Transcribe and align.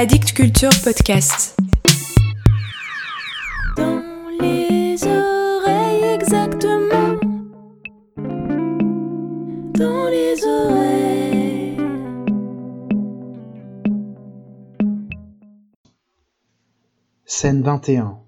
Addict 0.00 0.32
Culture 0.32 0.70
Podcast. 0.84 1.56
Dans 3.76 4.00
les 4.40 4.94
oreilles 5.02 6.04
exactement. 6.14 7.18
Dans 9.74 10.08
les 10.08 10.44
oreilles. 10.44 11.78
Scène 17.24 17.62
21. 17.62 18.20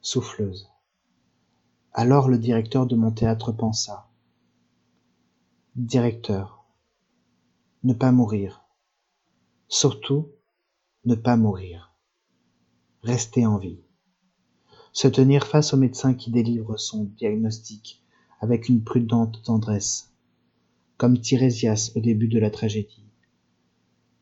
Souffleuse. 0.00 0.70
Alors 1.94 2.28
le 2.28 2.38
directeur 2.38 2.86
de 2.86 2.94
mon 2.94 3.10
théâtre 3.10 3.50
pensa. 3.50 4.08
Directeur. 5.74 6.64
Ne 7.82 7.92
pas 7.92 8.12
mourir. 8.12 8.62
Surtout, 9.66 10.28
ne 11.04 11.14
pas 11.14 11.36
mourir. 11.36 11.94
Rester 13.02 13.46
en 13.46 13.56
vie. 13.56 13.80
Se 14.92 15.08
tenir 15.08 15.46
face 15.46 15.72
au 15.72 15.78
médecin 15.78 16.12
qui 16.12 16.30
délivre 16.30 16.76
son 16.76 17.04
diagnostic 17.04 18.02
avec 18.40 18.68
une 18.68 18.84
prudente 18.84 19.42
tendresse, 19.42 20.12
comme 20.98 21.18
Tirésias 21.18 21.92
au 21.96 22.00
début 22.00 22.28
de 22.28 22.38
la 22.38 22.50
tragédie, 22.50 23.06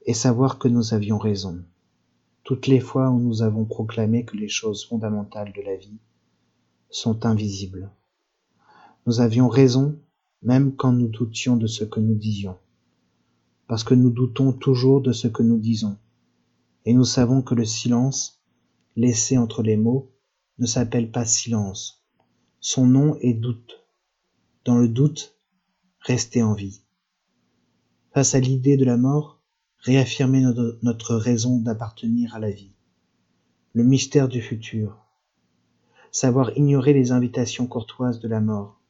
et 0.06 0.14
savoir 0.14 0.58
que 0.58 0.68
nous 0.68 0.94
avions 0.94 1.18
raison 1.18 1.64
toutes 2.44 2.66
les 2.66 2.80
fois 2.80 3.10
où 3.10 3.18
nous 3.18 3.42
avons 3.42 3.64
proclamé 3.64 4.24
que 4.24 4.36
les 4.36 4.48
choses 4.48 4.86
fondamentales 4.86 5.52
de 5.52 5.60
la 5.60 5.76
vie 5.76 5.98
sont 6.88 7.26
invisibles. 7.26 7.90
Nous 9.06 9.20
avions 9.20 9.48
raison 9.48 9.98
même 10.42 10.74
quand 10.74 10.92
nous 10.92 11.08
doutions 11.08 11.56
de 11.56 11.66
ce 11.66 11.84
que 11.84 12.00
nous 12.00 12.14
disions, 12.14 12.56
parce 13.66 13.84
que 13.84 13.94
nous 13.94 14.10
doutons 14.10 14.52
toujours 14.52 15.00
de 15.00 15.12
ce 15.12 15.26
que 15.28 15.42
nous 15.42 15.58
disons, 15.58 15.98
et 16.88 16.94
nous 16.94 17.04
savons 17.04 17.42
que 17.42 17.54
le 17.54 17.66
silence, 17.66 18.42
laissé 18.96 19.36
entre 19.36 19.62
les 19.62 19.76
mots, 19.76 20.10
ne 20.58 20.64
s'appelle 20.64 21.10
pas 21.10 21.26
silence. 21.26 22.02
Son 22.60 22.86
nom 22.86 23.14
est 23.20 23.34
doute. 23.34 23.84
Dans 24.64 24.78
le 24.78 24.88
doute, 24.88 25.36
rester 26.00 26.42
en 26.42 26.54
vie. 26.54 26.80
Face 28.14 28.34
à 28.34 28.40
l'idée 28.40 28.78
de 28.78 28.86
la 28.86 28.96
mort, 28.96 29.42
réaffirmer 29.80 30.40
notre, 30.80 31.14
raison 31.14 31.58
d'appartenir 31.58 32.34
à 32.34 32.38
la 32.38 32.50
vie, 32.50 32.72
le 33.74 33.84
mystère 33.84 34.26
du 34.26 34.40
futur, 34.40 34.96
savoir 36.10 36.56
ignorer 36.56 36.94
les 36.94 37.12
invitations 37.12 37.66
courtoises 37.66 38.18
de 38.18 38.28
la 38.28 38.40
mort, 38.40 38.80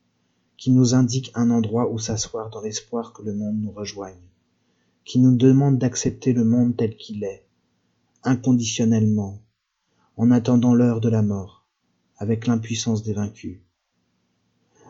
qui 0.57 0.71
nous 0.71 0.95
indiquent 0.95 1.33
un 1.35 1.51
endroit 1.51 1.91
où 1.91 1.99
s'asseoir 1.99 2.49
dans 2.51 2.61
l'espoir 2.61 3.13
que 3.13 3.25
le 3.25 3.35
monde 3.35 3.61
nous 3.61 3.73
rejoigne, 3.73 4.23
qui 5.05 5.19
nous 5.19 5.37
demande 5.37 5.79
d'accepter 5.79 6.33
le 6.33 6.45
monde 6.45 6.77
tel 6.77 6.97
qu'il 6.97 7.25
est, 7.25 7.48
inconditionnellement, 8.23 9.43
en 10.17 10.31
attendant 10.31 10.75
l'heure 10.75 11.01
de 11.01 11.09
la 11.09 11.23
mort, 11.23 11.67
avec 12.17 12.47
l'impuissance 12.47 13.03
des 13.03 13.13
vaincus. 13.13 13.61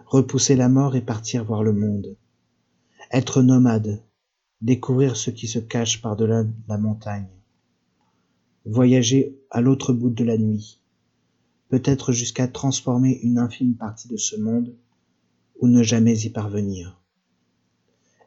Repousser 0.06 0.56
la 0.56 0.68
mort 0.68 0.96
et 0.96 1.02
partir 1.02 1.44
voir 1.44 1.62
le 1.62 1.72
monde, 1.72 2.16
être 3.10 3.42
nomade, 3.42 4.02
découvrir 4.60 5.16
ce 5.16 5.30
qui 5.30 5.46
se 5.46 5.58
cache 5.58 6.02
par-delà 6.02 6.44
la 6.66 6.78
montagne, 6.78 7.28
voyager 8.64 9.38
à 9.50 9.60
l'autre 9.60 9.92
bout 9.92 10.10
de 10.10 10.24
la 10.24 10.38
nuit, 10.38 10.80
peut-être 11.68 12.12
jusqu'à 12.12 12.48
transformer 12.48 13.20
une 13.22 13.38
infime 13.38 13.74
partie 13.74 14.08
de 14.08 14.16
ce 14.16 14.36
monde, 14.36 14.74
ou 15.60 15.68
ne 15.68 15.82
jamais 15.82 16.18
y 16.20 16.30
parvenir. 16.30 17.00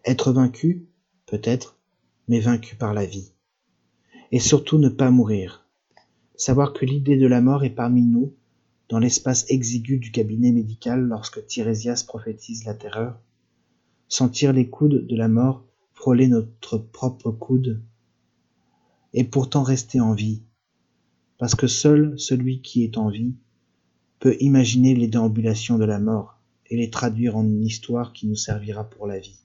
Être 0.05 0.31
vaincu, 0.31 0.87
peut-être, 1.25 1.77
mais 2.27 2.39
vaincu 2.39 2.75
par 2.75 2.93
la 2.93 3.05
vie. 3.05 3.31
Et 4.31 4.39
surtout 4.39 4.77
ne 4.77 4.89
pas 4.89 5.11
mourir. 5.11 5.67
Savoir 6.35 6.73
que 6.73 6.85
l'idée 6.85 7.17
de 7.17 7.27
la 7.27 7.41
mort 7.41 7.63
est 7.63 7.69
parmi 7.69 8.01
nous, 8.01 8.33
dans 8.89 8.99
l'espace 8.99 9.45
exigu 9.49 9.99
du 9.99 10.11
cabinet 10.11 10.51
médical 10.51 11.01
lorsque 11.01 11.45
Tirésias 11.45 12.03
prophétise 12.07 12.65
la 12.65 12.73
terreur. 12.73 13.19
Sentir 14.07 14.51
les 14.53 14.69
coudes 14.69 15.07
de 15.07 15.15
la 15.15 15.27
mort 15.27 15.65
frôler 15.93 16.27
notre 16.27 16.77
propre 16.77 17.31
coude, 17.31 17.81
et 19.13 19.23
pourtant 19.23 19.63
rester 19.63 19.99
en 19.99 20.13
vie, 20.13 20.41
parce 21.37 21.53
que 21.53 21.67
seul 21.67 22.17
celui 22.17 22.61
qui 22.61 22.83
est 22.83 22.97
en 22.97 23.09
vie 23.09 23.35
peut 24.19 24.35
imaginer 24.39 24.95
les 24.95 25.07
déambulations 25.07 25.77
de 25.77 25.85
la 25.85 25.99
mort 25.99 26.39
et 26.67 26.77
les 26.77 26.89
traduire 26.89 27.37
en 27.37 27.45
une 27.45 27.63
histoire 27.63 28.13
qui 28.13 28.27
nous 28.27 28.35
servira 28.35 28.89
pour 28.89 29.05
la 29.05 29.19
vie. 29.19 29.39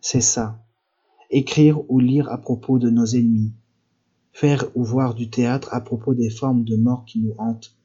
C'est 0.00 0.20
ça, 0.20 0.64
écrire 1.30 1.90
ou 1.90 1.98
lire 1.98 2.30
à 2.30 2.38
propos 2.38 2.78
de 2.78 2.90
nos 2.90 3.06
ennemis, 3.06 3.52
faire 4.32 4.66
ou 4.74 4.84
voir 4.84 5.14
du 5.14 5.30
théâtre 5.30 5.68
à 5.72 5.80
propos 5.80 6.14
des 6.14 6.30
formes 6.30 6.64
de 6.64 6.76
mort 6.76 7.04
qui 7.04 7.20
nous 7.20 7.34
hantent, 7.38 7.76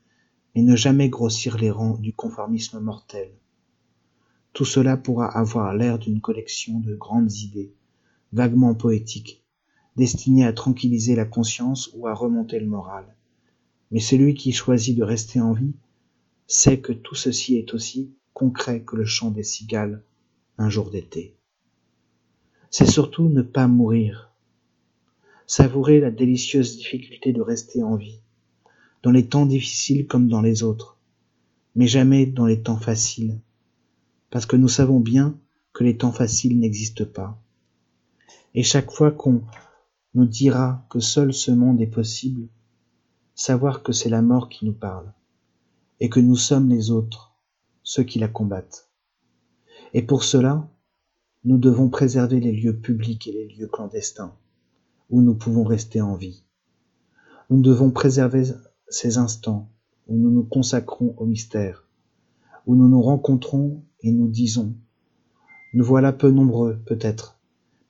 et 0.56 0.62
ne 0.62 0.76
jamais 0.76 1.10
grossir 1.10 1.58
les 1.58 1.70
rangs 1.70 1.98
du 1.98 2.14
conformisme 2.14 2.80
mortel. 2.80 3.30
Tout 4.54 4.66
cela 4.66 4.98
pourra 4.98 5.28
avoir 5.28 5.76
l'air 5.76 6.00
d'une 6.00 6.20
collection 6.20 6.80
de 6.80 6.96
grandes 6.96 7.32
idées, 7.32 7.72
vaguement 8.34 8.74
poétiques, 8.74 9.44
destinées 9.98 10.46
à 10.46 10.54
tranquilliser 10.54 11.16
la 11.16 11.26
conscience 11.26 11.92
ou 11.94 12.08
à 12.08 12.14
remonter 12.14 12.60
le 12.60 12.66
moral. 12.66 13.06
Mais 13.92 14.00
celui 14.00 14.34
qui 14.34 14.52
choisit 14.52 14.98
de 14.98 15.04
rester 15.04 15.40
en 15.40 15.54
vie 15.54 15.76
sait 16.48 16.80
que 16.80 16.94
tout 16.94 17.16
ceci 17.16 17.56
est 17.58 17.74
aussi 17.74 18.12
concret 18.34 18.82
que 18.82 18.96
le 18.96 19.06
chant 19.06 19.32
des 19.32 19.44
cigales 19.44 20.04
un 20.58 20.70
jour 20.70 20.90
d'été. 20.90 21.36
C'est 22.72 22.90
surtout 22.90 23.30
ne 23.30 23.42
pas 23.42 23.68
mourir, 23.68 24.27
savourer 25.48 26.02
la 26.02 26.12
délicieuse 26.12 26.78
difficulté 26.78 27.32
de 27.32 27.42
rester 27.42 27.82
en 27.82 27.96
vie, 27.96 28.20
dans 29.02 29.12
les 29.12 29.28
temps 29.28 29.46
difficiles 29.46 30.06
comme 30.06 30.28
dans 30.28 30.42
les 30.42 30.62
autres, 30.62 30.98
mais 31.74 31.88
jamais 31.88 32.26
dans 32.26 32.46
les 32.46 32.62
temps 32.62 32.78
faciles, 32.78 33.40
parce 34.30 34.46
que 34.46 34.58
nous 34.58 34.68
savons 34.68 35.00
bien 35.00 35.40
que 35.72 35.86
les 35.86 35.96
temps 35.96 36.12
faciles 36.12 36.60
n'existent 36.60 37.06
pas. 37.06 37.42
Et 38.56 38.64
chaque 38.64 38.92
fois 38.92 39.12
qu'on 39.12 39.42
nous 40.16 40.26
dira 40.26 40.86
que 40.90 41.00
seul 41.00 41.34
ce 41.34 41.52
monde 41.52 41.80
est 41.80 41.88
possible, 41.88 42.50
savoir 43.34 43.84
que 43.84 43.94
c'est 43.94 44.10
la 44.10 44.22
mort 44.22 44.50
qui 44.50 44.66
nous 44.66 44.74
parle, 44.74 45.14
et 46.02 46.10
que 46.10 46.20
nous 46.20 46.36
sommes 46.36 46.68
les 46.68 46.92
autres, 46.92 47.32
ceux 47.84 48.04
qui 48.04 48.20
la 48.20 48.28
combattent. 48.28 48.90
Et 49.94 50.02
pour 50.02 50.26
cela, 50.26 50.70
nous 51.46 51.58
devons 51.58 51.88
préserver 51.88 52.42
les 52.42 52.52
lieux 52.52 52.76
publics 52.76 53.28
et 53.28 53.32
les 53.32 53.48
lieux 53.48 53.68
clandestins, 53.68 54.36
où 55.10 55.22
nous 55.22 55.36
pouvons 55.36 55.64
rester 55.64 56.02
en 56.02 56.16
vie. 56.16 56.44
Nous 57.50 57.62
devons 57.62 57.92
préserver 57.92 58.44
ces 58.90 59.18
instants 59.18 59.70
où 60.08 60.18
nous 60.18 60.32
nous 60.32 60.44
consacrons 60.44 61.14
au 61.18 61.26
mystère, 61.26 61.88
où 62.66 62.76
nous 62.76 62.88
nous 62.88 63.02
rencontrons 63.02 63.84
et 64.02 64.12
nous 64.12 64.28
disons 64.28 64.74
Nous 65.74 65.84
voilà 65.84 66.12
peu 66.14 66.30
nombreux, 66.30 66.78
peut-être, 66.86 67.40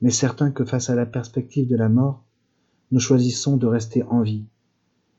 mais 0.00 0.10
certains 0.10 0.50
que 0.50 0.64
face 0.64 0.90
à 0.90 0.94
la 0.94 1.06
perspective 1.06 1.68
de 1.68 1.76
la 1.76 1.88
mort, 1.88 2.24
nous 2.90 3.00
choisissons 3.00 3.56
de 3.56 3.66
rester 3.66 4.02
en 4.04 4.22
vie, 4.22 4.44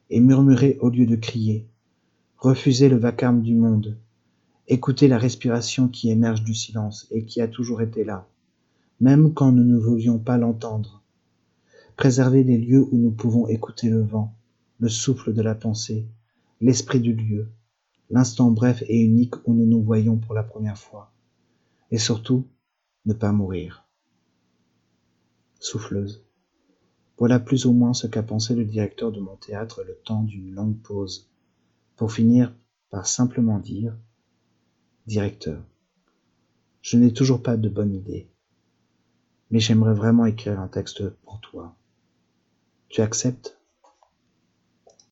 et 0.09 0.19
murmurer 0.19 0.77
au 0.81 0.89
lieu 0.89 1.05
de 1.05 1.15
crier, 1.15 1.67
refuser 2.37 2.89
le 2.89 2.97
vacarme 2.97 3.41
du 3.41 3.55
monde, 3.55 3.97
écouter 4.67 5.07
la 5.07 5.17
respiration 5.17 5.87
qui 5.87 6.09
émerge 6.09 6.43
du 6.43 6.55
silence 6.55 7.07
et 7.11 7.25
qui 7.25 7.41
a 7.41 7.47
toujours 7.47 7.81
été 7.81 8.03
là, 8.03 8.27
même 8.99 9.33
quand 9.33 9.51
nous 9.51 9.63
ne 9.63 9.77
voulions 9.77 10.19
pas 10.19 10.37
l'entendre, 10.37 11.03
préserver 11.99 12.45
les 12.45 12.57
lieux 12.57 12.87
où 12.93 12.95
nous 12.95 13.11
pouvons 13.11 13.49
écouter 13.49 13.89
le 13.89 14.01
vent, 14.01 14.33
le 14.79 14.87
souffle 14.87 15.33
de 15.33 15.41
la 15.41 15.53
pensée, 15.53 16.07
l'esprit 16.61 17.01
du 17.01 17.13
lieu, 17.13 17.49
l'instant 18.09 18.51
bref 18.51 18.81
et 18.87 19.01
unique 19.01 19.35
où 19.45 19.53
nous 19.53 19.65
nous 19.65 19.83
voyons 19.83 20.15
pour 20.15 20.33
la 20.33 20.43
première 20.43 20.77
fois. 20.77 21.11
Et 21.91 21.97
surtout, 21.97 22.47
ne 23.05 23.11
pas 23.11 23.33
mourir. 23.33 23.83
Souffleuse. 25.59 26.23
Voilà 27.17 27.37
plus 27.37 27.65
ou 27.65 27.73
moins 27.73 27.93
ce 27.93 28.07
qu'a 28.07 28.23
pensé 28.23 28.55
le 28.55 28.63
directeur 28.63 29.11
de 29.11 29.19
mon 29.19 29.35
théâtre 29.35 29.83
le 29.85 29.95
temps 30.05 30.23
d'une 30.23 30.55
longue 30.55 30.77
pause, 30.77 31.29
pour 31.97 32.13
finir 32.13 32.55
par 32.91 33.07
simplement 33.07 33.59
dire 33.59 33.93
Directeur, 35.05 35.61
je 36.81 36.95
n'ai 36.95 37.11
toujours 37.11 37.43
pas 37.43 37.57
de 37.57 37.67
bonne 37.67 37.93
idée, 37.93 38.29
mais 39.51 39.59
j'aimerais 39.59 39.93
vraiment 39.93 40.25
écrire 40.25 40.61
un 40.61 40.69
texte 40.69 41.09
pour 41.25 41.41
toi. 41.41 41.75
Tu 42.89 43.01
acceptes? 43.01 43.58